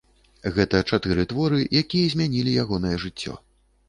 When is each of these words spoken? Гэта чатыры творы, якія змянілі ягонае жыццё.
Гэта 0.53 0.79
чатыры 0.95 1.25
творы, 1.33 1.59
якія 1.81 2.07
змянілі 2.13 2.55
ягонае 2.63 2.95
жыццё. 3.05 3.37